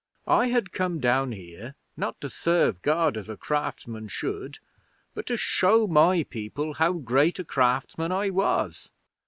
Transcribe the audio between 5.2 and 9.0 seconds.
to show my people how great a craftsman I was.